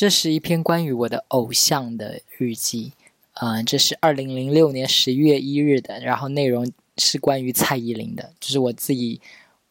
[0.00, 2.92] 这是一篇关于我的偶像的日记。
[3.40, 9.20] 嗯，这是二零零六年十一月一日的，然后内容是关于蔡依林的，就是我自己，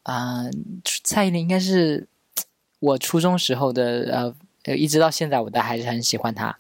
[0.03, 2.05] 嗯，蔡依林应该是
[2.79, 4.35] 我初中时候的，
[4.65, 6.53] 呃，一直到现在我都还是很喜欢她。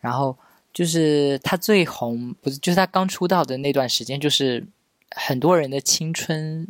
[0.00, 0.38] 然后
[0.72, 4.64] 就是她最红，不是就是她刚出道的那段时间，就是
[5.10, 6.68] 很多人的青春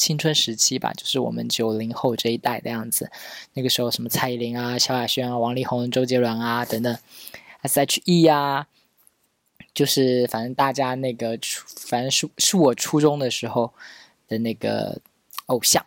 [0.00, 3.10] 青春时期吧，就是我们九零后这一代的样子。
[3.52, 6.96] 那个时候什么蔡依林啊、萧亚轩啊、王力宏、周杰伦啊等等
[7.60, 8.66] ，S.H.E 呀。
[9.74, 13.74] 就是反正大家那个，反正是是我初中的时候
[14.26, 15.02] 的那个
[15.46, 15.84] 偶像。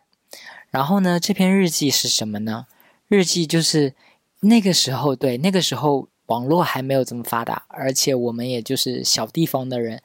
[0.69, 2.67] 然后呢，这篇日记是什么呢？
[3.07, 3.95] 日记就是
[4.41, 10.03] 那个时候，对那个时候网络还没有这么发达，而且我们也就是小地方的人，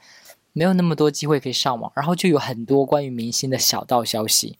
[0.59, 4.59] 没有那么多机会可以上网，然后就有很多关于明星的小道消息。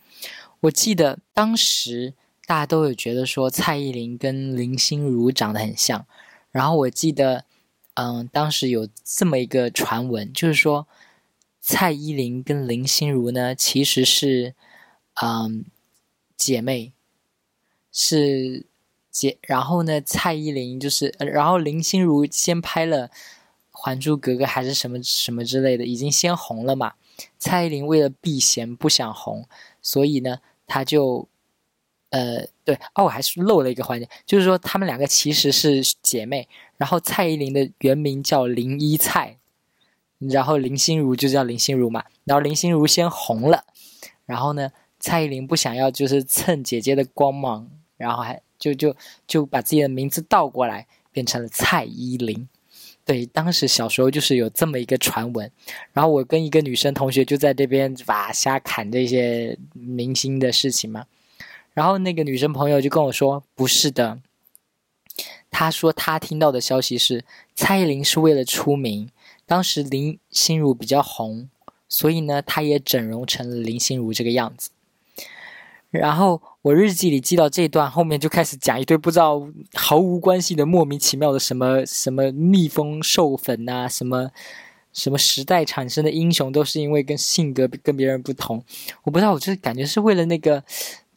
[0.61, 2.15] 我记得当时
[2.47, 6.07] 大家都有觉得说蔡依林跟林心如长得很像，
[6.51, 7.45] 然后我记得。
[8.01, 10.87] 嗯，当时有这么一个传闻，就是说
[11.61, 14.55] 蔡依林跟林心如呢，其实是
[15.21, 15.65] 嗯
[16.37, 16.93] 姐妹，
[17.91, 18.67] 是
[19.11, 19.37] 姐。
[19.43, 23.09] 然后呢，蔡依林就是，然后林心如先拍了
[23.83, 26.95] 《还珠格格》还是什么什么之类的，已经先红了嘛。
[27.39, 29.47] 蔡依林为了避嫌不想红，
[29.81, 31.29] 所以呢，她就。
[32.11, 36.49] 呃，对哦，我还是漏了一个环节，就是说他们两个其实是姐妹。
[36.79, 39.37] 然后蔡依林的原名叫林依蔡，
[40.17, 42.03] 然后林心如就叫林心如嘛。
[42.25, 43.65] 然后林心如先红了，
[44.25, 47.69] 然后呢，蔡依林不想要就是蹭姐姐的光芒，
[47.99, 52.49] 然后还就就就把自己的名字倒过来变成了蔡依林。
[53.09, 55.51] 对，当时小时候就是有这么一个传闻。
[55.95, 61.07] 然后我跟一个女生同学就在这边哇瞎侃这些明星的事情嘛。
[61.73, 64.21] 然后那个女生朋友就跟我说：“不是的，
[65.51, 67.25] 她说她听到的消息是
[67.55, 69.09] 蔡依林是为了出名，
[69.47, 71.49] 当时林心如比较红，
[71.89, 74.69] 所以呢，她也整容成了林心如这个样子。”
[75.91, 84.31] 然后我日记里记到这段后面就开始讲一堆不知道毫无关系的莫名其妙的什么什么蜜蜂授粉呐，什么
[84.93, 88.63] 什么时代产生的英雄都是因为跟性格跟别人不同，
[89.05, 90.63] 我不知道，我就是感觉是为了那个。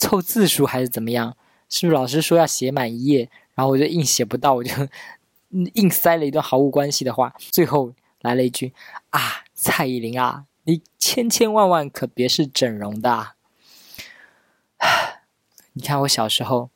[0.01, 1.37] 凑字数还是怎么样？
[1.69, 4.73] 是不是老师说要写满一页，然后我就硬写不到，我就
[5.75, 7.31] 硬塞了一段毫无关系的话。
[7.51, 8.73] 最后来了一句
[9.11, 9.19] ：“啊，
[9.53, 13.33] 蔡依林啊，你千千万万可别是整容的。”
[15.73, 16.69] 你看我小时候，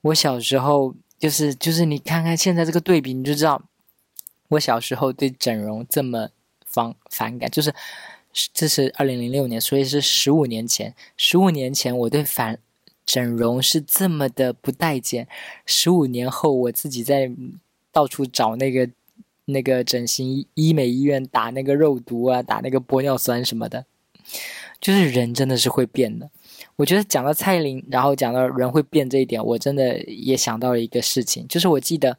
[0.00, 3.62] 我小时候就是就是你看看现在这个对比，你就知道
[4.48, 6.30] 我小时候对整容这么
[6.64, 7.74] 反反感，就是。
[8.52, 10.92] 这是二零零六年，所以是十五年前。
[11.16, 12.58] 十五年前，我对反
[13.06, 15.28] 整容是这么的不待见。
[15.64, 17.30] 十五年后，我自己在
[17.92, 18.90] 到处找那个
[19.44, 23.86] 那个整形医美医院打那个肉毒啊，打那个玻尿酸什么的。
[24.80, 26.28] 就是人真的是会变的。
[26.76, 32.16] 我觉得讲到蔡依林，然后讲到人会变这一点，我真的也想到了一个事情，就是我记得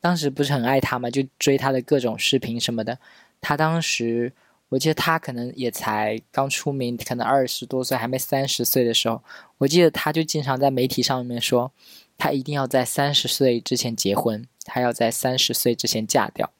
[0.00, 2.98] 当时不是很爱她嘛，就追她的各种视频什么的。
[3.40, 4.32] 她当时。
[4.70, 9.22] 我记得她可能也才刚出名，可能二十多岁，还没三十岁的时候，
[9.58, 11.70] 我记得她就经常在媒体上面说，
[12.18, 16.50] 她一定要在三十岁之前结婚，她要在三十岁之前嫁掉。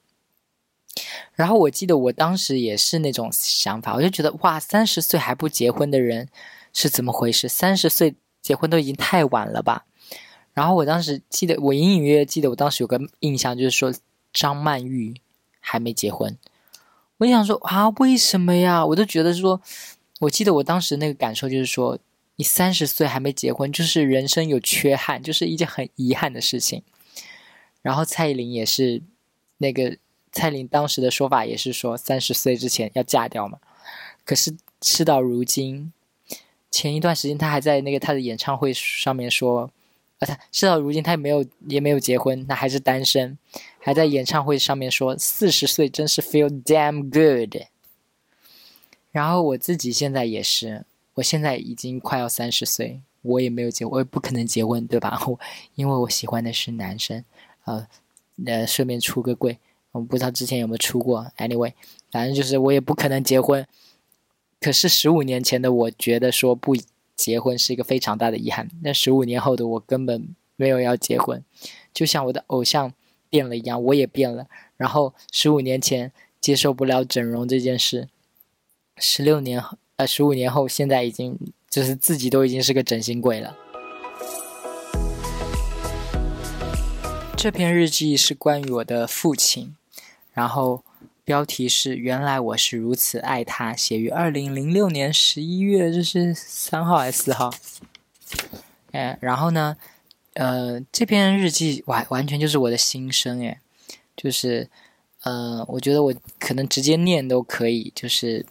[1.33, 6.29] 然后我记得我当时也是那种想法，我就觉得哇，三十岁还不结婚的人
[6.75, 7.49] 是怎么回事？
[7.49, 9.87] 三十岁结婚都已经太晚了吧？
[10.53, 13.95] 然后我当时记得，我隐隐约约记得，我当时有个印象就是说，
[14.33, 15.15] 张曼玉
[15.59, 16.37] 还没结婚。
[17.19, 18.85] 我想说啊，为什么呀？
[18.85, 19.63] 我都觉得说，
[20.21, 21.99] 我记得我当时那个感受就是说，
[22.37, 26.83] 你三十岁还没结婚，就是人生有缺憾，就是一件很遗憾的事情。
[27.83, 29.03] 然后蔡依林也是，
[29.59, 29.97] 那个
[30.33, 33.59] 蔡依林当时的说法也是说，三十岁之前要嫁掉嘛。
[34.25, 35.93] 可是事到如今，
[36.75, 39.71] 前一段时间他还在那个他的演唱会上面说。
[40.21, 43.37] 啊，他事到如今，他也没有也没有结婚，那还是单身，
[43.81, 47.63] 还在演唱会上面说四十岁真是 feel damn good。
[49.11, 50.85] 然后我自己现在也是，
[51.15, 55.21] 我现在已经快要三十岁，我也没有结，我也不可能结婚，对吧？
[55.27, 55.39] 我
[55.75, 57.25] 因为我喜欢的是男生，
[57.65, 57.85] 呃，
[58.47, 59.59] 呃，顺便出个柜，
[59.91, 61.73] 我不知道之前有没有出过，anyway，
[62.13, 63.67] 反正就是我也不可能结婚。
[64.65, 66.75] 可是十五年前的我觉得说不。
[67.17, 68.69] 结婚是一个非常大的遗憾。
[68.83, 71.45] 那十五年后的我根本没有要结婚，
[71.93, 72.93] 就像我的偶像
[73.31, 74.49] 变了一样，我也变了。
[74.77, 78.09] 然后十五年前接受不了整容这件事，
[78.97, 79.63] 十六年
[79.95, 81.39] 呃十五年后现在已经
[81.71, 83.57] 就是自己都已经是个整形鬼了。
[87.37, 89.77] 这篇日记是关于我的父亲，
[90.33, 90.83] 然后
[91.25, 97.51] 标题是“原来我是如此爱他”，写于二零零六年十一月，这是三号还是四号？
[98.93, 99.77] 哎，然后呢，
[100.35, 103.59] 呃，这篇日记完完全就是我的心声，哎，
[104.15, 104.69] 就是，
[105.23, 108.45] 呃，我觉得我可能直接念都可以，就是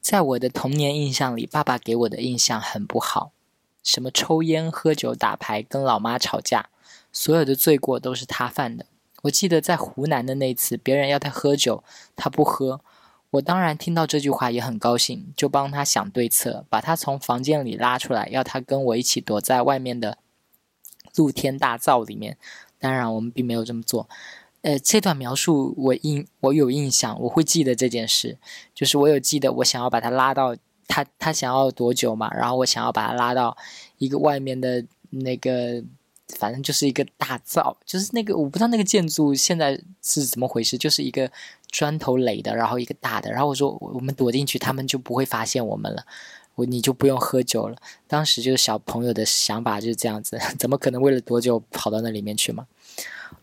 [0.00, 3.32] 在我的童年印象里，爸爸给我的印象很不好，
[3.82, 6.68] 什么抽烟、喝酒、打牌、跟老妈吵架。
[7.14, 8.86] 所有的罪过都是他犯的。
[9.22, 11.82] 我记得在湖南的那次，别人要他喝酒，
[12.16, 12.80] 他不喝。
[13.30, 20.18] 我当然听到这句话也很高兴，就帮他想对策，把他从房间里拉出来，要他跟我一起躲在外面的
[21.16, 22.36] 露天大灶里面。
[22.78, 24.08] 当然，我们并没有这么做。
[24.62, 28.36] 呃，这段描述我印我有印象，我会记得这件事，
[28.74, 33.56] 就是我有记得我想要把他拉到他他想要多久嘛，然后我想要把他拉到
[33.98, 35.84] 一个外面的那个。
[36.28, 41.30] 反正就是一个大灶，就是那个我不知道那个建筑现在是怎么回事，就是一个
[41.70, 43.30] 砖头垒的，然后一个大的。
[43.30, 46.06] 然后我说我们躲进去，他们就不会发现我们了，
[46.54, 47.76] 我你就不用喝酒了。
[48.06, 52.66] 当时就是小朋友的想法就是这样子， 怎么可能为了躲酒跑到那里面去嘛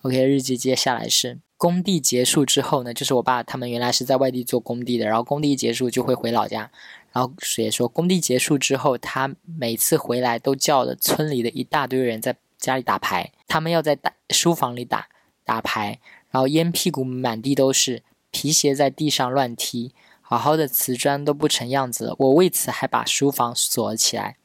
[0.02, 6.72] ？OK，日记接下来是工地结束之后呢，就是我爸他们原来是在外地做工地的，然后工地一结束就会回老家。
[7.12, 12.36] 然后也说工地结束之后，他每次回来都叫了村里的一大堆人在。
[12.60, 15.08] 家里打牌，他们要在打书房里打
[15.46, 22.16] 打牌，然后烟屁股满地都是，皮鞋在地上乱踢，好好的瓷砖都不成样子了。
[22.20, 24.36] 我为此还把书房锁了起来，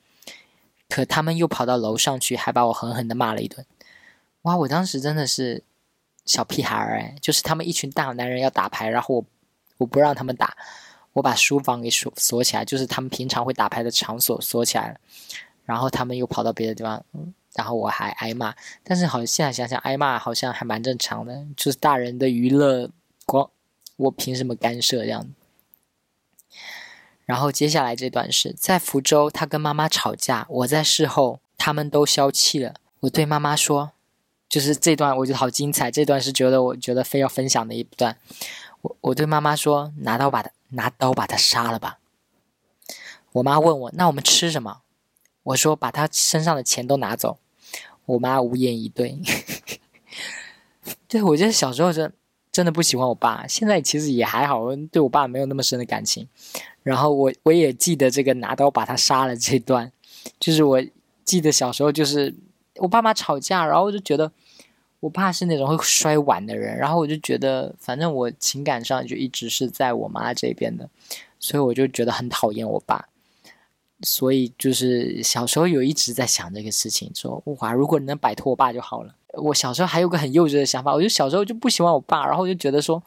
[0.89, 3.67] 可他们又跑到楼上去，还把我狠狠的骂了一顿。
[4.43, 5.65] 哇，我当时真的是
[6.25, 9.25] 小屁孩儿哎，就是他们一群大男人要打牌，然后我
[9.79, 10.57] 我不让他们打，
[11.15, 15.01] 我把书房给锁锁起来，就是他们平常会打牌的场所锁起来了，
[15.65, 17.05] 然后他们又跑到别的地方。
[17.55, 22.91] 然后我还挨骂，但是好像现在想想，挨骂好像还蛮正常的，就是大人的娱乐，
[23.27, 23.49] 光
[23.97, 25.27] 我凭什么干涉这样？
[27.25, 32.75] 然后接下来这段是在福州，他跟妈妈吵架，我在事后，他们都消气了。
[33.01, 33.93] 我对妈妈说，
[34.49, 38.19] 就是这段我觉得好精彩，这段是觉得我觉得非要分享的一段。
[38.83, 41.99] 我我对妈妈说，拿刀把他拿刀把他杀了吧。
[43.33, 44.83] 我妈问我，那我们吃什么？
[45.45, 47.39] 我说把他身上的钱都拿走。
[48.07, 49.19] 我妈无言以对。
[51.09, 52.13] 对，我觉得小时候真
[52.51, 56.29] 真的不喜欢我爸，现在其实也还好，对我爸没有那么深的感情。
[56.83, 59.91] 然后我我也记得这个拿刀把他杀了这段，
[60.39, 60.85] 就是我
[61.25, 62.35] 记得小时候就是
[62.77, 64.31] 我爸妈吵架，然后我就觉得
[65.01, 70.91] 我爸是那种会摔碗的人，然后我就觉得反正我情感上就一直是在我妈这边的，
[71.39, 73.09] 所以我就觉得很讨厌我爸。
[74.05, 79.15] 所以就是小时候有一直在想这个事情，说哇，如果能摆脱我爸就好了。
[79.33, 83.03] 我小时候还有个很幼稚的想法，我就小时候就不喜欢我爸，然后我就觉得说，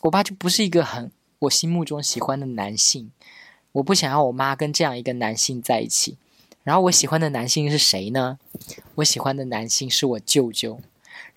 [0.00, 3.10] 我爸就不是一个很我心目中喜欢的男性，
[3.72, 6.16] 我不想要我妈跟这样一个男性在一起。
[6.64, 8.38] 然后我喜欢的男性是谁呢？
[8.96, 10.80] 我喜欢的男性是我舅舅。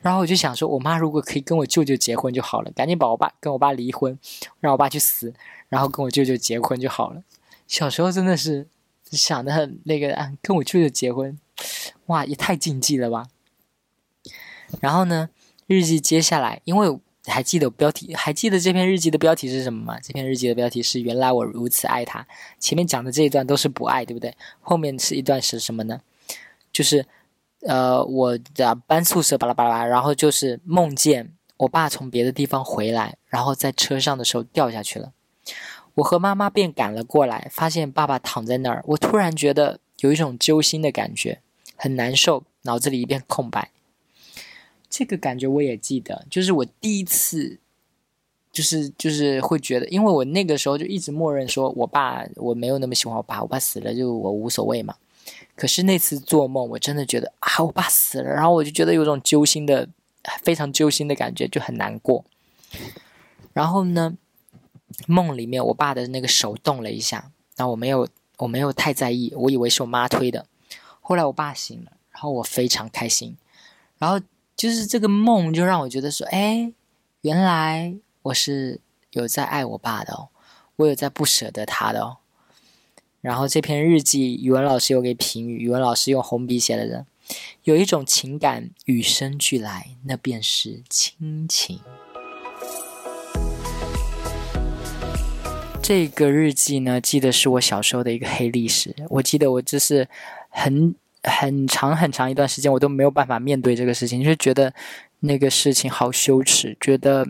[0.01, 4.17] 然后我就想说，我妈如果可以跟我舅舅结婚就好了，赶紧把我爸跟我爸离婚，
[4.59, 5.33] 让我爸去死，
[5.69, 7.23] 然后跟我舅舅结婚就好了。
[7.67, 8.67] 小时候真的是
[9.11, 11.37] 想的很那个啊，跟我舅舅结婚，
[12.07, 13.27] 哇，也太禁忌了吧。
[14.79, 15.29] 然后呢，
[15.67, 19.99] 日记接下来，因为还记得标题，还记得这篇日记的标题是什么吗？
[20.01, 22.25] 这篇日记的标题是“原来我如此爱他”。
[22.59, 24.35] 前面讲的这一段都是不爱，对不对？
[24.61, 26.01] 后面是一段是什么呢？
[26.71, 27.05] 就是
[27.61, 35.13] 呃，我的搬宿舍巴拉巴拉，然后就是梦见我爸从别的地方回来，然后在车上的时候掉下去了。
[35.95, 38.83] 我和妈妈便赶了过来，发现爸爸躺在那儿。
[38.87, 41.39] 我突然觉得有一种揪心的感觉，
[41.75, 43.69] 很难受，脑子里一片空白。
[44.89, 47.59] 这个感觉我也记得，就是我第一次，
[48.51, 54.95] 就是就是会觉得，因为我那个时候就一直默认说我爸我没有那么喜欢我爸，我爸死了就我无所谓嘛。
[55.55, 59.87] 可是那次做梦，我真的觉得啊，我爸死了，然后我就觉得有种揪心的，
[60.41, 62.25] 非常揪心的感觉，就很难过。
[63.53, 64.17] 然后呢？
[65.07, 68.07] 梦里面，我爸的那个手动了一下，那我没有，
[68.37, 70.45] 我没有太在意，我以为是我妈推的。
[71.01, 73.35] 后来我爸醒了，然后我非常开心，
[73.97, 74.19] 然后
[74.55, 76.71] 就是这个梦就让我觉得说，哎，
[77.21, 78.79] 原来我是
[79.11, 80.29] 有在爱我爸的哦，
[80.77, 82.17] 我有在不舍得他的哦。
[83.19, 87.05] 然后这篇日记，语文老师有给评语，语文老师用红笔写的，人
[87.63, 91.79] 有一种情感与生俱来，那便是亲情。
[95.83, 98.95] 这个日记呢，记得是我小时候的一个黑历史。
[99.09, 100.07] 我记得我这是
[100.47, 104.73] 很很长很长一段时间，我都没有办法面对这个事情，就是觉得
[105.19, 107.27] 那个事情好羞耻，觉得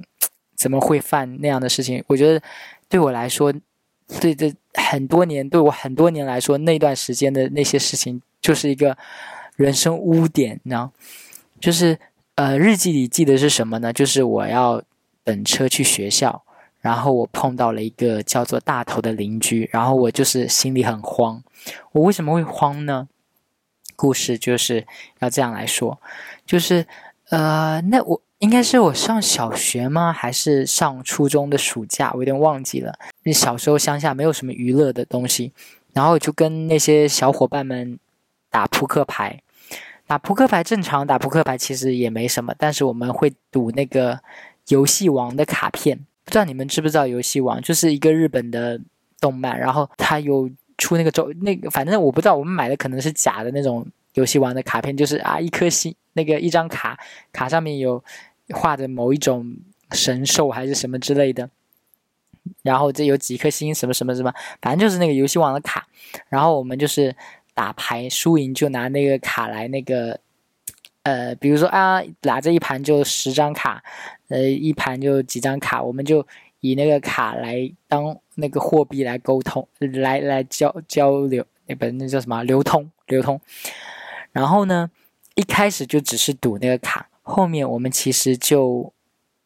[0.55, 2.03] 怎么会犯那样的事情？
[2.05, 2.39] 我觉得
[2.87, 3.51] 对我来说，
[4.21, 8.95] 对这很多年，对我很多年来说，那段时间的那些事情，就是一个
[9.55, 10.91] 人生污点，你知道？
[11.59, 11.97] 就是
[12.35, 13.91] 呃，日记里记得是什么呢？
[13.91, 14.83] 就是我要
[15.23, 16.43] 等车去学校。
[16.83, 21.41] 然后我碰到了一个叫做大头的邻居，然后我就是心里很慌。
[21.93, 23.07] 我为什么会慌呢？
[23.95, 24.85] 故事就是
[25.19, 25.97] 要这样来说，
[26.45, 26.85] 就是
[27.29, 30.11] 呃，那我应该是我上小学吗？
[30.11, 32.11] 还是上初中的暑假？
[32.13, 32.93] 我有点忘记了。
[33.23, 35.53] 那小时候乡下没有什么娱乐的东西，
[35.93, 37.97] 然后就跟那些小伙伴们
[38.49, 39.41] 打扑克牌。
[40.05, 44.19] 打扑克牌正常，打扑克牌其实也没什么，但是我们会赌那个
[44.67, 46.05] 游戏王的卡片。
[46.25, 48.79] 不知道你们知不知道游戏王就是一个日本的
[49.19, 56.97] 动漫，然后它有出那个周那个，反正我不知道，我们买的可能是假的那种游戏王的卡片，就是啊一颗星，那个一张卡，
[57.31, 58.03] 卡上面有
[58.49, 59.55] 画的某一种
[59.91, 61.49] 神兽还是什么之类的，
[62.61, 65.87] 然后这有几颗星什么什么什么，反正就是那个游戏王的卡，
[66.29, 67.15] 然后我们就是
[67.53, 70.19] 打牌输赢就拿那个卡来那个。
[71.03, 73.83] 呃，比如说啊，拿着一盘就十张卡，
[74.29, 76.25] 呃，一盘就几张卡，我们就
[76.61, 83.39] 以那个卡来当那个货币来沟通，来来交交流，那本那叫什么流通流通。
[84.31, 84.89] 然后呢，
[85.35, 88.93] 一开始就只是赌那个卡，后面我们其实就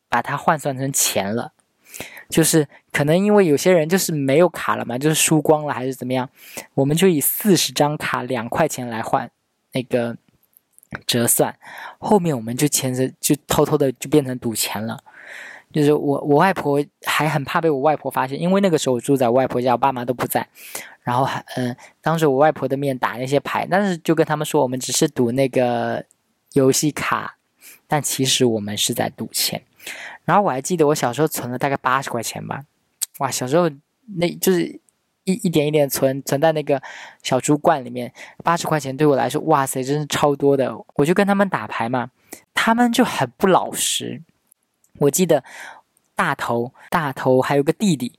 [0.08, 1.54] 把它换算成钱了，
[2.30, 6.30] 就是可能因为有些人就是没有卡了嘛，就是输光了还是怎么样，
[6.76, 9.32] 我们就以四十张卡两块钱来换
[9.72, 10.16] 那个。
[11.06, 11.54] 折算，
[12.00, 15.04] 后面我们就牵着，就偷偷的就变成赌钱了。
[15.74, 20.48] 就是我我外婆还很怕被我外婆发现，因为那个时候我住在我外婆家，我爸妈都不在。
[21.04, 26.04] 然后还嗯，当着我外婆的面打那些牌，但是就跟他们说我们只是赌那个
[26.54, 27.36] 游戏卡，
[27.86, 29.62] 但其实我们是在赌钱。
[30.26, 32.64] 然后我还记得我小时候存了大概八十块钱吧，
[33.20, 33.70] 哇，小时候
[34.16, 34.80] 那就是。
[35.28, 36.82] 一一点一点存存在那个
[37.22, 38.12] 小猪罐里面，
[38.46, 40.74] 八十块钱对我来说，哇塞，真是超多的。
[40.96, 42.10] 我就跟他们打牌嘛，
[42.54, 44.22] 他们就很不老实。
[45.00, 45.44] 我记得
[46.16, 48.14] 大头大头还有个弟弟，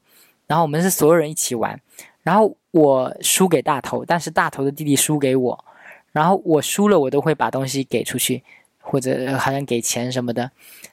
[0.47, 1.81] 然后我们是所有人一起玩，
[2.23, 5.65] 然后我输给大头，但是大头的弟弟输给我，
[6.13, 8.45] 然后我输了我都会把东西给出去，
[8.83, 10.51] 或者好像给钱什么的，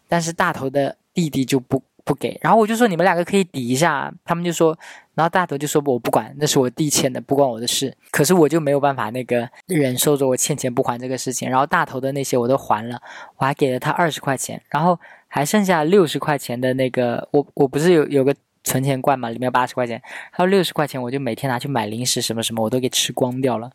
[0.08, 1.84] 但是大头的弟弟就不。
[2.06, 4.78] 不给，然后我就说你们两个可以抵一下，他们就说，
[5.16, 7.94] 然后大头就说我不管，那是我弟欠的，不关我的事。
[8.12, 13.02] 可是我就没有办法那个忍受着我欠钱不还这个事情，然后大头的那些我都还了，
[13.38, 14.98] 我还给了他二十块钱，然后
[15.28, 23.72] 还剩下六十块钱的那个，我我不是有有个存钱罐嘛，里面八十块钱，还有六十块钱，我就每天拿去买零食什么什么，我都给吃光掉了。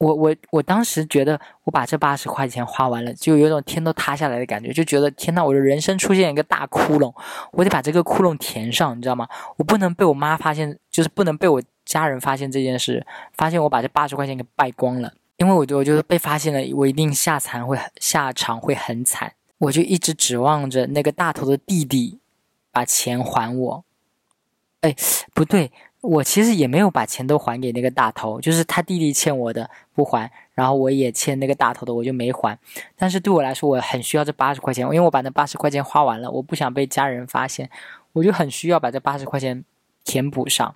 [0.00, 7.14] 我我我当时觉得我把这八十块钱花完了，就有种天都塌下来的感觉，就觉得天呐，我的人生出现一个大窟窿，
[7.52, 9.28] 我得把这个窟窿填上，你知道吗？
[9.58, 22.18] 我不能被我妈发现，就是不能被我家人发现这件事，发现我把这八十块钱给败光了，因为我就我觉得被发现了，我一定下惨会下场会很惨，我就一直指望着那个大头的弟弟
[22.72, 23.84] 把钱还我，
[24.80, 24.96] 哎，
[25.34, 25.70] 不对。
[26.00, 32.58] 我其实也没有把钱都还给那个大头，就是他弟弟欠我的不还，然后我也欠那个大头的，我就没还。
[32.96, 37.68] 但是对我来说，我很需要这八十块钱，因为我把那八十块钱花完了，我不想被家人发现，
[38.14, 39.62] 我就很需要把这八十块钱
[40.04, 40.74] 填补上。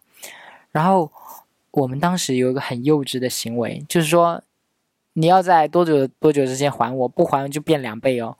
[0.73, 1.11] 然后
[1.71, 4.43] 我们当时有一个很幼稚的行为，就是说
[5.15, 8.37] 你要在多久多久之前还我，不还就变两倍哦。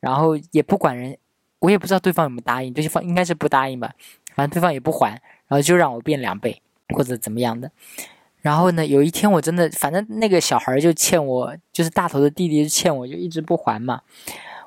[0.00, 1.18] 然后也不管人，
[1.58, 3.92] 我也不知道对方有没有答应，对方应该是不答应吧，
[4.34, 5.10] 反正对方也不还。
[5.46, 6.60] 然后就让我变两倍，
[6.94, 7.70] 或者怎么样的。
[8.40, 14.00] 然后呢，有一天我真的，反正那个小孩就欠我，就是大头的弟弟欠我，就一直不还嘛。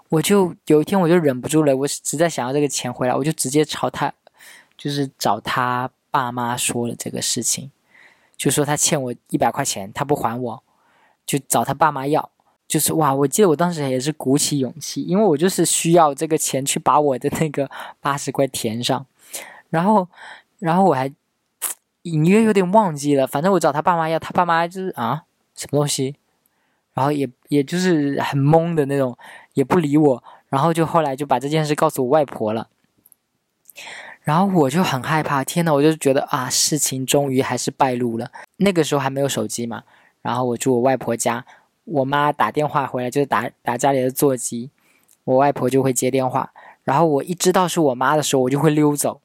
[0.10, 4.14] 我就有一天我就忍不住了，我实在想要这个钱回来，我就直接朝他，
[4.78, 7.70] 就是找他爸妈说了这个事情，
[8.38, 10.64] 就说他欠我一百块钱，他不还我，
[11.26, 12.30] 就找他爸妈要。
[12.68, 17.70] 就是哇，我记得我当时也是鼓起勇气，因为我就是需要这个钱去把我的那个
[18.02, 19.06] 八十块填上，
[19.70, 20.08] 然后。
[20.60, 21.08] 然后我还
[22.02, 25.22] 隐约有点忘记了，反正我找他爸妈要，他爸妈就是啊
[25.54, 26.16] 什么东西，
[26.96, 29.16] 然后也也就是很懵的那种，
[29.54, 30.24] 也不理我。
[30.50, 32.70] 然后就后来就把这件事告诉我外婆了，
[34.24, 38.32] 然后我就很害怕，天呐，我就觉得啊，事情终于还是败露了。
[38.56, 39.84] 那个时候还没有手机嘛，
[40.24, 41.46] 然后我住我外婆家，
[41.84, 44.72] 我妈打电话回来就是打打家里的座机，
[45.24, 46.52] 我外婆就会接电话，
[46.84, 49.22] 然后我一知道是我妈的时候，我就会溜走。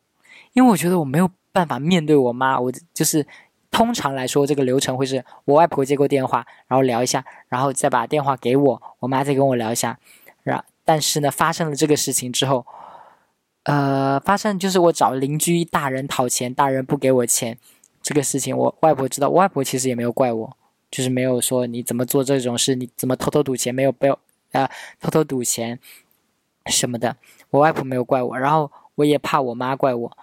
[0.52, 3.26] 因为我觉得我没有办法面对我妈，我就是
[3.70, 9.98] 通常来说，这个流程会是我外婆接过电话，然后聊一下，然后再把电话给我，我妈再跟我聊一下。
[10.42, 12.66] 然但是呢，发生了这个事情之后，
[13.64, 17.56] 呃，发生就是我找邻居大人讨钱，大人不给我钱，
[18.02, 20.56] 这个事情我外婆知道，我外婆其实也没有怪我，
[20.90, 24.10] 就是没有说你怎么做这种事，你怎么偷偷赌钱，没有被
[24.50, 24.68] 啊
[25.00, 25.78] 偷偷赌钱
[26.66, 27.16] 什么的，
[27.50, 30.16] 我外婆没有怪我，然后我也怕我妈怪我，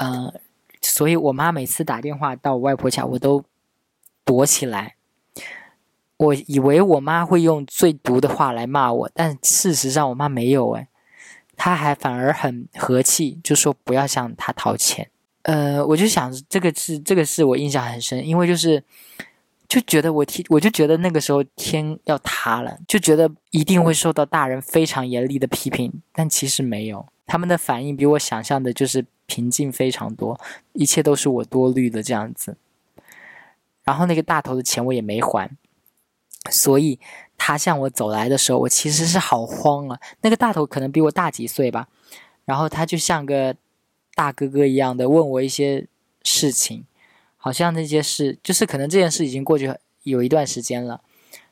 [0.00, 0.32] 嗯，
[0.80, 3.44] 所以我妈每次打电话到我外婆家，我都
[4.24, 4.94] 躲起来。
[6.16, 10.88] 我以为我妈会用最毒的话来骂我，但事实上我妈没有哎，
[11.56, 15.08] 她还反而很和气，就说不要向她讨钱。
[15.42, 18.82] 呃，我就想这个是这个是我印象很深，因为就是
[19.68, 30.40] 就觉得我天，我就觉得那个时候天要塌了，就觉得一定会受到大人非常严厉的批评，但其实没有，他们的反应比我想象的就是平静非常多，
[30.72, 32.56] 一切都是我多虑的这样子。
[33.84, 35.48] 然后那个大头的钱我也没还。
[36.50, 36.98] 所以
[37.36, 40.00] 他向我走来的时候，我其实是好慌啊。
[40.22, 41.88] 那个大头可能比我大几岁吧，
[42.46, 43.54] 然后他就像个
[44.14, 45.86] 大哥哥一样的问我一些
[46.22, 46.86] 事情，
[47.36, 51.02] 好像那些事就是可能这件事已经过去有一段时间了。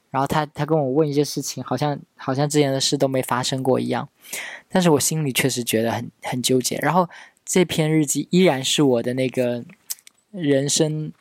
[0.09, 4.09] 然后他他跟我问一些事情，好像好像之前的事都没发生过一样。
[4.69, 6.79] 但是我心里确实觉得很很纠结。
[6.79, 7.07] 然后
[7.47, 9.65] 这篇日记依然是我的那个
[10.31, 11.15] 人生。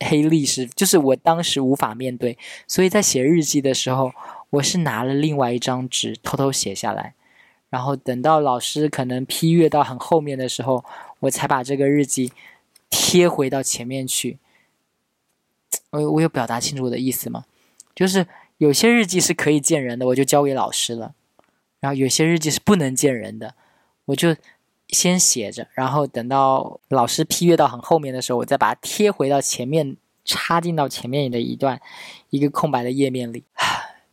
[0.00, 2.38] 黑历史就是我当时无法面对，
[2.68, 4.12] 所以在写日记的时候，
[4.50, 7.14] 我是拿了另外一张纸偷偷写下来，
[7.68, 10.84] 然后等到老师可能批阅到很后面的时候，
[11.18, 12.30] 我才把这个日记
[12.88, 14.38] 贴回到前面去。
[15.90, 17.44] 我我有表达清楚我的意思吗？
[17.96, 18.24] 就是
[18.58, 21.14] 有些日记是可以见人的，我就交给老师了；
[21.80, 23.56] 然后有些日记是不能见人的，
[24.04, 24.36] 我就。
[24.88, 31.78] 先写着，然后等到老师批阅到很后面的时候，我再把它贴回到前面，插进到前面的一段
[32.30, 33.44] 一个空白的页面里。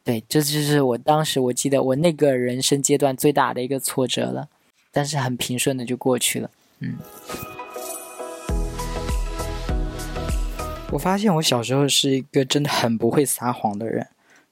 [0.03, 4.49] 对，这就是我当时我记得我那个人生阶段最大的一个挫折了，
[4.91, 6.51] 但是很平顺的就过去了。
[6.79, 6.97] 嗯，
[10.91, 14.07] 我发现我小时候是一个真的很不会撒谎的人，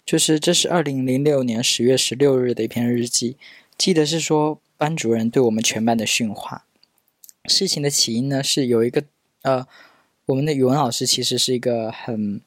[0.06, 3.36] 就是这是二零零六年十月十六日的一篇日记，
[3.78, 4.62] 记得是说。
[4.84, 6.66] 班主任对我们全班的训话。
[7.46, 9.02] 事情的起因呢，是有一个
[9.44, 9.66] 呃，
[10.26, 12.42] 我们的语文老师其实是一个很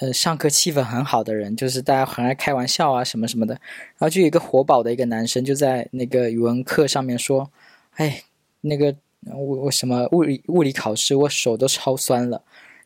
[0.00, 3.54] 呃上课气氛很好的人，就是大家很爱开玩笑啊什么什么的。
[3.54, 7.50] 然后就有一个活宝的一个男生就在那个语文课上面说
[7.96, 8.24] ：“哎，
[8.60, 12.42] 那个我我什么物理物理考试我手都超酸了。”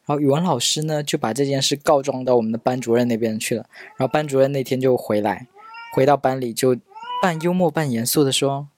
[0.07, 3.67] 然后语文老师呢就把这件事告状到我们的班主任那边去了。
[3.97, 5.49] 然后班主任那天就回来，
[5.97, 6.77] 回到班里就。
[7.25, 8.69] 半幽默半严肃的说：“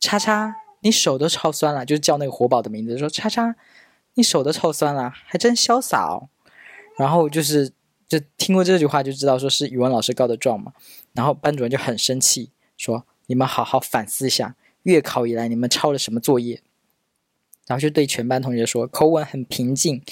[0.00, 3.56] 叉叉，你手都超酸了。”就是叫那个活宝的名字，说：“叉叉，
[4.14, 6.30] 你手都超酸了，还真潇洒哦。”
[6.96, 7.70] 然后就是，
[8.08, 10.72] 就听过这句话就知道说是语文老师告的状嘛。
[11.12, 16.62] 然后班主任就很生气，说：“你们好好反思一下，月考以来你们抄了什么作业？”
[17.68, 20.02] 然后就对全班同学说：“口吻很平静。”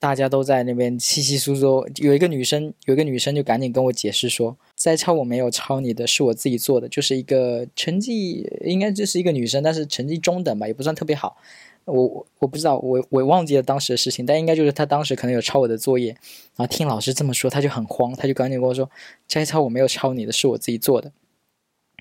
[0.00, 11.36] 大家都在那边稀稀疏疏，有一个女生，有一个女生就赶紧跟我解释说：“摘抄我没有抄你的，是我自己做的，就是一个成绩应该就是一个女生，但是成绩中等吧，也不算特别好。
[11.84, 16.10] 我我我不知道，我我忘记了当时的事情，但应该就是她当时可能有抄我的作业，
[16.54, 18.88] 然后听老师这么说，她就很慌，她就赶紧跟我说：
[19.26, 21.10] 摘抄我没有抄你的，是我自己做的。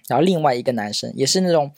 [0.07, 1.71] 然后另外一个男生也是那种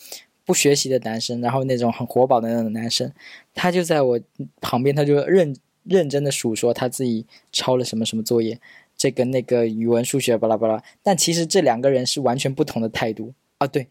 [0.44, 3.10] 不学习的男生，然后那种很活宝的那种男生，
[3.54, 4.20] 他就在我
[4.60, 5.56] 旁边，他就认。
[5.86, 8.60] 认真的数说他自己抄了什么什么作业，
[9.00, 13.66] 这个那个语文数学巴拉巴拉，但其实这两个人是完全不同的态度啊！
[13.66, 13.88] 对，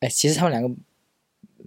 [0.00, 0.74] 哎，其实他们两个，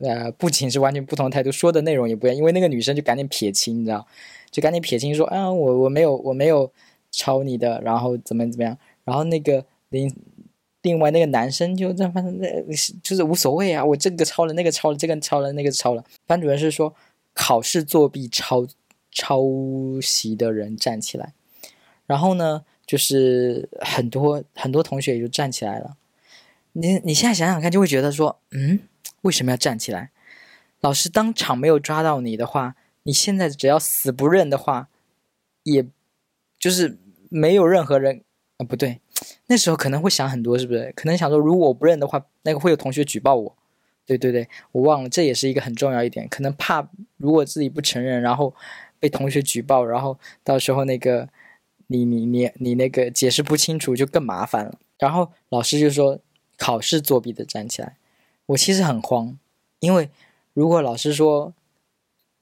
[0.01, 2.35] 呃，不仅是完全不同的态度，说的内容也不一样。
[2.35, 4.05] 因为那个女生就赶紧撇清，你知道，
[4.51, 6.69] 就赶紧撇清说，啊，我我没有我没有
[7.09, 10.13] 抄你的，然后怎么怎么样，然后那个另
[10.81, 12.47] 另外那个男生就这反正那
[13.01, 16.03] 就是无所谓啊，我这个抄了，那个抄了，这个抄了，那个抄了。
[16.27, 16.93] 班主任是说
[17.33, 18.67] 考试作弊抄。
[19.17, 19.41] 抄
[20.01, 21.33] 袭的人站起来，
[22.05, 25.97] 然后呢，就是很多很多同学也就站起来了。
[26.73, 28.79] 你你现在想想看，就会觉得说，嗯，
[29.21, 30.11] 为什么要站起来？
[30.81, 34.89] 老师当场没有抓到你的话，你现在只要死不认的话，
[35.63, 35.85] 也
[36.59, 36.97] 就是
[37.29, 38.23] 没有任何人
[38.57, 38.99] 啊，不对，
[39.47, 40.93] 那时候可能会想很多，是不是？
[40.95, 43.55] 可能想说，如果我不认的话，那个会有同学举报我。
[44.05, 46.87] 对对对，我忘了，这也是一个很重要一点，可能怕
[47.17, 48.53] 如果自己不承认，然后。
[48.97, 51.29] 被同学举报，然后到时候那个
[51.87, 54.79] 你你你你那个解释不清楚就更麻烦了。
[54.97, 56.19] 然后老师就说
[56.57, 57.97] 考试作弊的站起来，
[58.47, 59.37] 我其实很慌，
[59.79, 60.09] 因为
[60.53, 61.53] 如果老师说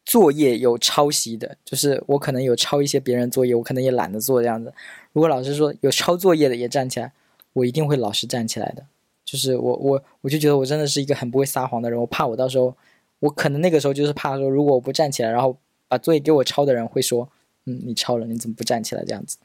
[0.06, 4.74] 作业有抄袭的，就是我可能有抄一些别人作业，我可能也懒得做这样子。
[5.14, 7.12] 如果老师说有抄作业的也站起来，
[7.54, 8.86] 我一定会老实站起来的。
[9.26, 12.76] 就是我我我就觉得我真的是一个很不会撒谎的人，我怕我到时候，
[13.20, 17.30] 我可能那个时候就是怕说，如果我不站起来，然后把作业给我抄的人会说，
[17.66, 19.38] 嗯，你抄了，你怎么不站起来这样子？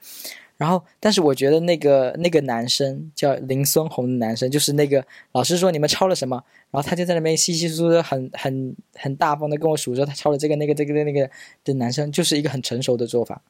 [0.56, 11.30] 然后，但是我觉得那个那个男生叫林孙红的男生，就是那个老师说你们抄了什么，然后他就在那边稀稀疏疏，很很很大方的跟我数着他抄了这个那个这个那个
[11.62, 13.40] 的男生，就是一个很成熟的做法，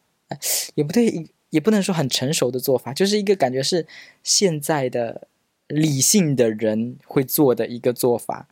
[0.74, 3.86] 也不对，也不能说很成熟的做法，就是一个感觉是
[4.22, 5.28] 现在的
[5.68, 8.46] 理性的人会做的一个做法，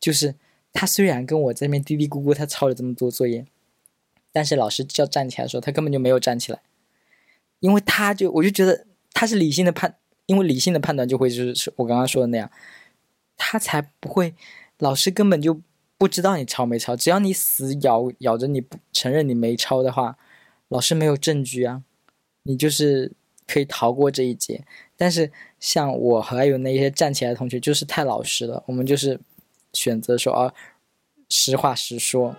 [0.00, 0.34] 就是
[0.72, 3.46] 他虽然跟我在那边嘀嘀咕咕，他抄了这么多作业，
[4.32, 6.60] 但是老师叫站起来的时候，他根本就没有站起来。
[7.60, 12.50] 因为他就我就觉得他是理性的判，因为理性的判断就会就是我刚刚说的那样，
[13.36, 14.34] 他才不会，
[14.78, 15.60] 老师根本就
[15.96, 20.18] 不知道你抄没抄，只要你死咬咬着你不承认你没抄的话，
[20.66, 21.84] 老师没有证据啊，
[22.42, 23.12] 你就是
[23.46, 24.64] 可以逃过这一劫。
[24.96, 29.20] 但是像我还有那些站起来的同学，就是太老实了，我们就是
[29.72, 30.52] 选择说啊，
[31.28, 32.34] 实话实说。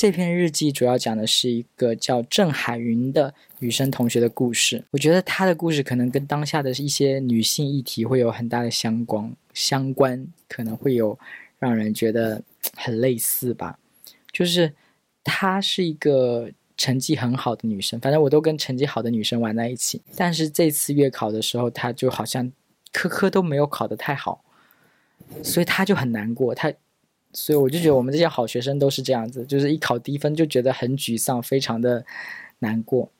[0.00, 4.82] 这篇日记主要讲的是一个叫郑海云的女生同学的故事。
[4.92, 11.18] 我觉得她的故事可能跟当下的一些女性议题会有很大的相关，相关可能会有
[11.58, 12.42] 让人觉得
[12.74, 13.78] 很类似吧。
[14.32, 14.72] 就是
[15.22, 20.00] 她是一个成绩很好的女生，反正我都跟成绩好的女生玩在一起。
[20.16, 22.50] 但是这次月考的时候，她就好像
[22.90, 24.42] 科科都没有考得太好，
[25.44, 26.54] 所以她就很难过。
[26.54, 26.72] 她。
[27.32, 32.04] 所以我就觉得我们这些好学生都是这样子，就是一考低分就觉得很沮丧，非常的
[32.58, 33.10] 难过。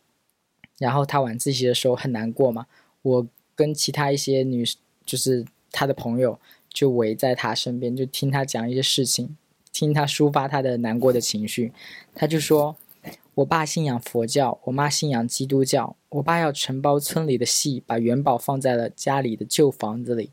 [0.79, 2.67] 然后他晚自习的时候很难过嘛，
[3.03, 4.65] 我跟其他一些女，
[5.05, 9.37] 就是他的朋友，就围在他身边，就听他讲一些事情，
[9.73, 11.73] 听他抒发他的难过的情绪。
[12.15, 12.75] 他就说
[13.37, 15.95] ：“我爸信仰佛教，我妈信仰基督教。
[16.09, 20.31] 我爸要承包村里的戏，把元宝放在了家里的旧房子里。”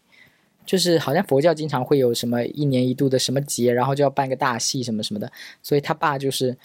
[0.68, 5.32] 就是好像佛教经常会有什么一年一度的什么节，然后就要办个大戏什么什么的，
[5.64, 6.56] 所以他爸就是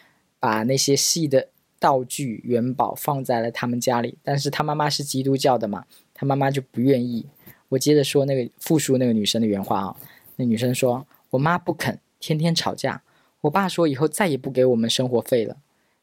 [0.41, 7.25] 把那些戏的道具元宝放在了他们家里，但是他妈妈是基督教的嘛，他妈妈就不愿意。
[7.69, 9.97] 我接着说那个复述那个女生的原话啊，
[10.37, 13.03] 那女生说：“我妈不肯，天天吵架。
[13.43, 15.57] 我爸说以后再也不给我们生活费了。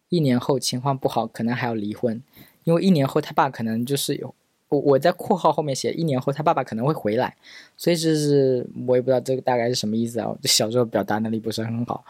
[0.08, 2.24] 一年后情况不好，可能还要离婚，
[2.64, 4.34] 因为一年后他爸可能就是有。”
[4.70, 7.36] 我我在括号后面写一年后他爸爸可能会回来，
[7.76, 10.32] 所以这是我也不知道这个大概是什么意思啊。
[10.44, 12.06] 小时候表达能力不是很好，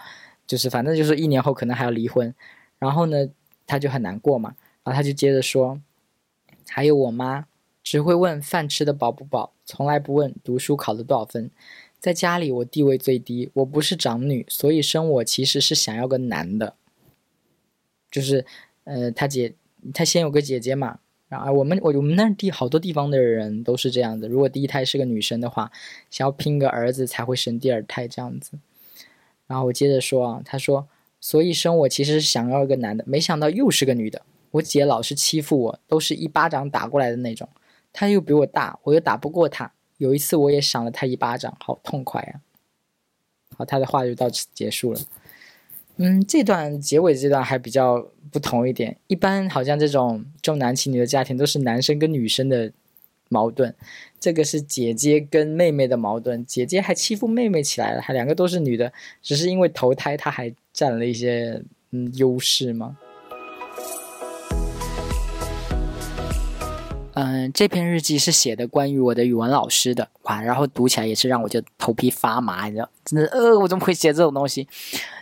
[0.45, 2.35] 就是反正就是一年后可能还要离婚，
[2.77, 3.29] 然后呢
[3.65, 5.79] 他就很难过嘛，然后他就接着说，
[6.67, 7.47] 还有我妈
[7.81, 11.49] 只会问饭吃的饱不饱，从来不问读书考了多少分，
[11.97, 16.75] 在家里我地位最低，我不是长女，所以生我其实是想要个男的，
[18.11, 18.45] 就是
[18.83, 19.53] 呃他姐
[19.93, 20.99] 他先有个姐姐嘛。
[21.29, 25.71] 然后我们我我们那地好多地方的人都是这样的，如果第一胎是个女生的话，
[26.09, 28.53] 想要拼个儿子才会生第二胎这样子。
[29.45, 30.87] 然后我接着说啊，他说，
[31.21, 34.23] 所以生我其实是想要一个男的，没想到又是个女的。
[34.51, 37.47] 我姐老是欺负我，都是一巴掌打过来的那种。
[37.93, 39.71] 她又比我大，我又打不过她。
[39.97, 42.41] 有一次我也赏了她一巴掌，好痛快呀。
[43.55, 44.99] 好，他的话就到此结束了。
[46.01, 48.95] 嗯，这段结尾这段还比较不同一点。
[49.07, 52.71] 一般好像这种重男轻女的家庭都是男生跟女生的
[53.27, 53.75] 矛盾，
[54.17, 56.45] 这个是姐姐跟妹妹的矛盾。
[56.45, 62.97] 姐姐还欺负妹妹起来了，还两个都是女的，只是因为投胎，她还占了一些嗯优势吗？
[67.13, 74.67] 嗯，这篇日记是写的关于我的语文老师的哇，然后读起来也是让我就头皮发麻，你知道，真的呃，我怎么会写这种东西？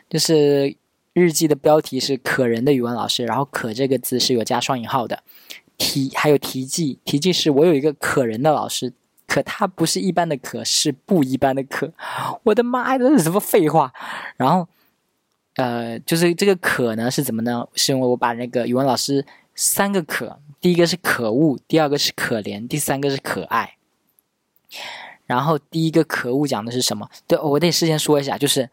[0.10, 0.76] 就是
[1.14, 5.24] 日记的标题是“可人的语文老师”，然后“可”这个字是有加双引号的。
[5.78, 8.94] 题还有题记，题记是我有一个可人的老师，
[9.26, 11.92] 可他不是一般的可，是不一般的可。
[12.44, 13.92] 我的妈呀，这是什么废话？
[14.38, 14.68] 然后，
[15.56, 17.68] 呃，就是这个可呢是怎么呢？
[17.74, 23.78] 是因为我把那个语文老师三个可，第一个是可恶，第二个是可怜，第三个是可爱。
[25.26, 27.10] 然后第一个可恶讲的是什么？
[27.28, 28.70] 对，我得事先说一下，就是。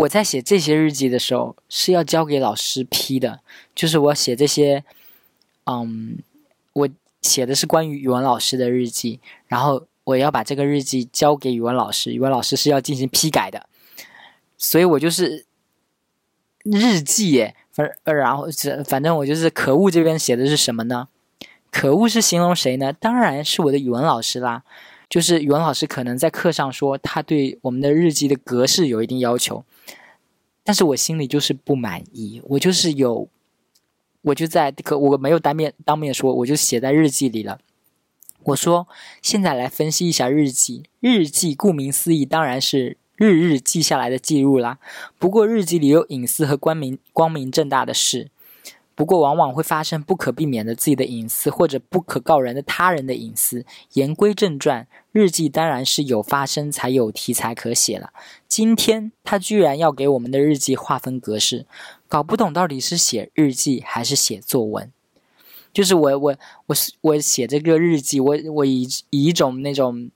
[0.00, 3.40] 我在写这些日记的时候是要交给老师批的，
[3.74, 4.82] 就是我写这些，
[5.66, 6.20] 嗯，
[6.72, 6.88] 我
[7.20, 13.68] 写的是关于语文老师的日记，然后我要把这个日记交给语文老师，语文老师是要进行批改的，
[14.56, 15.44] 所以我就是
[16.62, 17.54] 日记耶，
[18.04, 21.08] 反然后这反正我就是可恶这边写的是什么呢？
[21.70, 22.92] 可恶是形容谁呢？
[22.92, 24.62] 当然是我的语文老师啦。
[25.08, 29.64] 就是语文老师可能在课上说他对我们的日记的格式有一定要求，
[30.62, 33.26] 但是我心里就是不满意，我就是有，
[34.22, 37.58] 我就在可我没有当面当面说，我就写在日记里了。
[38.44, 38.86] 我说
[39.20, 44.78] 现在来分析一下日记，日记顾名思义当然是日日记下来的记录啦。
[45.18, 48.30] 不过日记里有隐私和光明光明正大的事。
[48.94, 53.66] 不过，往往会发生不可避免的自己的隐私，或者不可告人的他人的隐私。
[53.92, 58.10] 言归正传，日记当然是有发生才有题材可写了。
[58.48, 61.66] 今天他居然要给我们的日记划分格式，
[62.08, 64.90] 搞不懂到底是写日记还是写作文。
[65.72, 70.10] 就是我我我是我写这个日记，我我以以一种那种。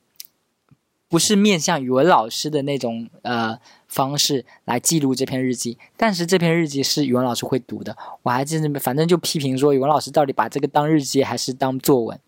[1.14, 7.96] 不是面向语文老师的那种呃方式来记录这篇日记，但是这篇日记是语文老师会读的。
[8.24, 12.18] 我还记得，反正就批评说语文老师到底把这个当日记还是当作文。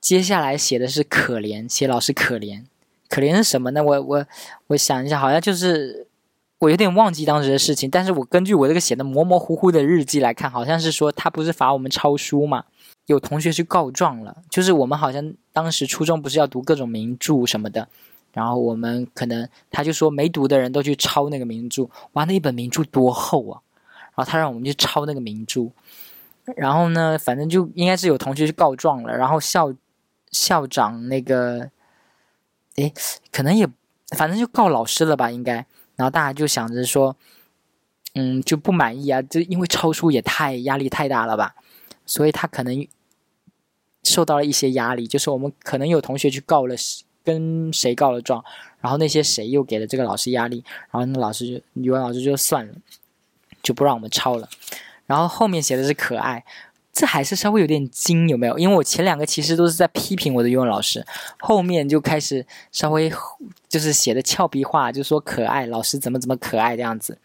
[0.00, 2.64] 接下来写的是可怜，写老师可怜，
[3.08, 3.80] 可怜是什么呢？
[3.84, 4.26] 我我
[4.66, 6.08] 我想一下，好像就是
[6.58, 12.64] 我有点忘记当时的事情，但是我根据我这个写的模模糊糊的日记来看，好像是说他不是罚我们抄书嘛，
[13.06, 17.88] 有同学去告状了，就是我们好像当时初中不是要读各种名著什么的。
[18.34, 23.62] 然后我们可能，他就说没读的人都去抄那个名著，哇，那一本名著多厚啊！
[23.96, 25.70] 然后他让我们去抄那个名著，
[26.56, 29.72] 然后呢，反正就应该是有同学去告状了，然后校
[30.32, 31.70] 校长那个，
[32.74, 32.92] 诶，
[33.30, 33.68] 可能也
[34.16, 35.54] 反正就告老师了吧，应该。
[35.94, 37.16] 然后大家就想着说，
[38.14, 41.54] 嗯，就不满意啊，就因为抄书也太压力太大了吧，
[42.04, 42.84] 所以他可能
[44.02, 46.74] 受到了一些压力，就是我们可能有同学去告了。
[47.24, 48.44] 跟谁告了状，
[48.80, 52.74] 然后那些谁又给了这个老师压力，然后那老师就语文老师就算了，
[53.62, 54.48] 就不让我们抄了。
[55.06, 56.44] 然后后面写的是可爱，
[56.92, 58.58] 这还是稍微有点精，有没有？
[58.58, 61.04] 因为我前两个其实都是在批评我的语文老师，
[61.40, 63.10] 后面就开始稍微
[63.68, 67.18] 就是写的俏皮话，就说可爱老师怎么怎么可爱这样子，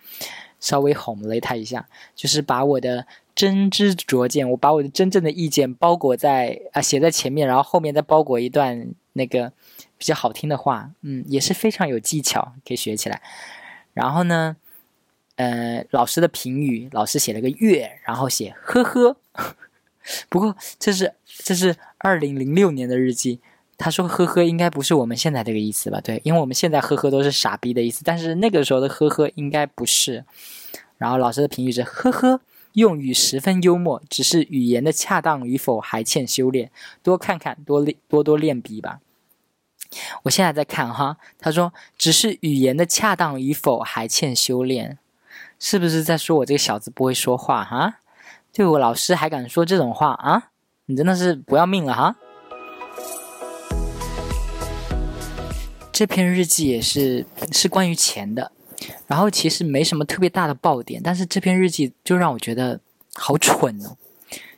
[0.59, 9.51] 稍微哄了他一下，就是把我的真知灼见，我把我的真正的意见包裹在啊写在前面，然后后面再包裹一段那个。
[9.99, 13.21] 比较好听的话，嗯，也是非常有技巧，可以学起来。
[13.93, 14.55] 然后呢，
[15.35, 19.17] 呃，老师的评语，老师写了个月，然后写呵呵。
[20.29, 23.41] 不过这是这是二零零六年的日记，
[23.77, 25.99] 他说呵呵应该不是我们现在这个意思吧？
[26.01, 30.23] 对，因为我们现在呵呵都是傻逼的意思，但是那个时候的呵呵应该不是。
[30.97, 32.41] 然后老师的评语是呵呵，
[32.73, 36.71] 用语十分幽默，只是语言的恰当与否还欠修炼，
[37.03, 39.01] 多看看，多练，多多练笔吧。
[40.23, 44.99] 我现在在看哈，他说只是语言的恰当与否还欠修炼，
[45.59, 47.95] 是不是在说我这个小子不会说话哈？
[48.53, 50.51] 对我老师还敢说这种话啊？
[50.85, 52.15] 你真的是不要命了哈！
[55.91, 58.51] 这篇日记也是是关于钱的，
[59.07, 62.79] 然后其实没什么特别大的爆点，但是这篇日记就让我觉得
[63.15, 63.97] 好蠢哦，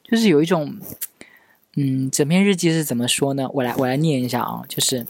[0.03, 0.77] 就是有一种，
[1.77, 3.49] 嗯，整篇日记是怎么说呢？
[3.53, 5.07] 我来我来念一下啊，就是。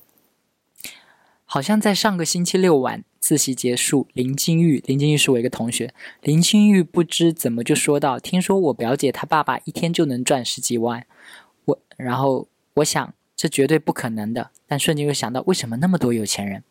[1.54, 5.94] 好像在上个星期六晚自习结束，林金玉，林金玉是我一个同学。
[6.22, 11.06] 林金玉不知怎么就说到，听说我表姐她爸爸一天就能赚十几万，
[11.66, 16.64] 我然后我想这绝对不可能的，但瞬间又想到为什么那么多有钱人，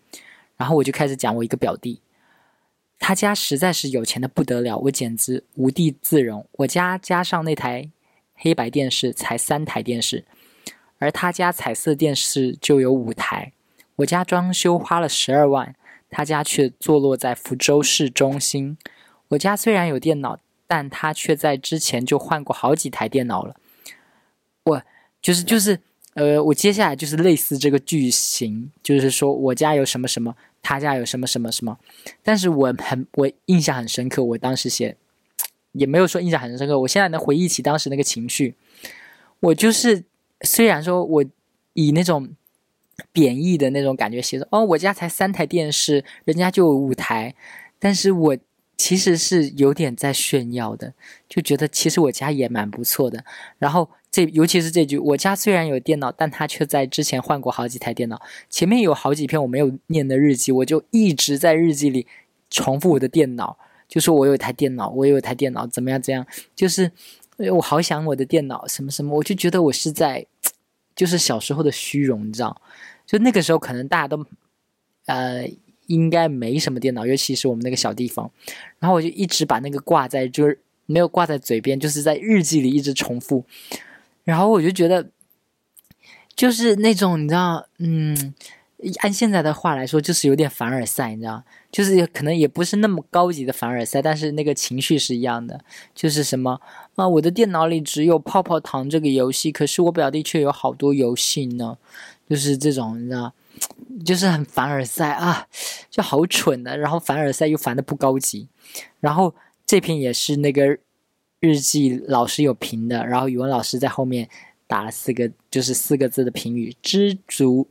[0.57, 2.01] 然后我就开始讲我一个表弟，
[2.99, 6.47] 他家实在是有钱的不得了，我简直无地自容。
[6.53, 7.91] 我家加上那台
[8.33, 10.25] 黑白电视才三台电视，
[10.97, 13.53] 而他家彩色电视就有五台。
[14.01, 15.75] 我家装修花了十二万，
[16.09, 18.79] 他家却坐落在福州市中心。
[19.29, 23.57] 我家虽然有电脑，但他却在之前就换过好几台电脑了。
[24.65, 24.83] 我
[25.21, 25.81] 就是就是，
[26.15, 31.79] 呃，我接下来就是类似这个句型，就是说我家有什么什么，他家有什么什么什么。
[32.23, 34.97] 但是我很我印象很深刻，我当时写
[35.73, 36.79] 也没有说印象很深刻。
[36.81, 38.55] 我现在能回忆起当时那个情绪，
[39.41, 40.05] 我就是
[40.41, 41.25] 虽然说我
[41.75, 42.35] 以那种。
[43.13, 47.35] 贬义的那种感觉，写着哦，我家才三台电视，人家就有五台，
[47.79, 48.37] 但是我
[48.77, 50.95] 其实是有点在炫耀的，
[51.29, 53.25] 就觉得其实我家也蛮不错的。
[53.59, 58.21] 然后这尤其是这句，我家虽然有电脑，但他却在之前换过好几台电脑。
[58.49, 62.07] 前面有好几篇我没有念的日记，我就一直在日记里
[62.49, 66.01] 重复我的电脑，就说我有一台电脑，我有一台电脑，怎么样？
[66.01, 66.27] 怎样？
[66.57, 66.91] 就是
[67.53, 70.27] 我好想我的电脑，什么什么，我就觉得我是在，
[71.01, 72.61] 就是小时候的虚荣，你知道。
[73.07, 74.23] 就那个时候，可能大家都，
[75.07, 75.51] 呃，
[75.87, 78.31] 应该没什么电脑，尤其是我们那个小地方。
[78.79, 83.47] 然后我就一直把那个挂在，就是没有挂在嘴边，就是在日记里一直重复。
[84.25, 85.09] 然后我就觉得，
[86.37, 88.35] 就是那种你知道，嗯，
[89.01, 95.63] 按现在的话来说，就是有点凡尔赛，你知道，就是可能也不是那么高级的凡尔赛，但是那个情绪是一样的，
[95.95, 96.61] 就是什么
[96.95, 101.77] 啊，我的电脑里只有泡泡糖这个游戏，可是我表弟却有好多游戏呢，
[102.29, 103.33] 就是这种，你知道，
[104.05, 105.47] 就是很凡尔赛啊，
[105.91, 108.49] 就好蠢的，然后凡尔赛又烦的不高级，
[109.01, 109.35] 然后
[109.67, 110.79] 这篇也是那个
[111.41, 114.29] 日记老师有评的，然后语文老师在后面。
[114.71, 117.67] 打了四个，就是四个字的评语：知足，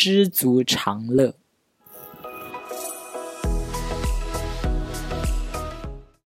[0.00, 1.34] 知足常乐。